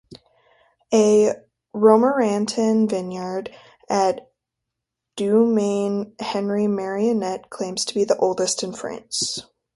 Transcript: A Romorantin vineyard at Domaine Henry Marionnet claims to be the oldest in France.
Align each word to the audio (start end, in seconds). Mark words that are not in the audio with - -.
A 0.91 1.33
Romorantin 1.75 2.89
vineyard 2.89 3.53
at 3.87 4.31
Domaine 5.15 6.15
Henry 6.19 6.65
Marionnet 6.65 7.51
claims 7.51 7.85
to 7.85 7.93
be 7.93 8.03
the 8.03 8.17
oldest 8.17 8.63
in 8.63 8.73
France. 8.73 9.45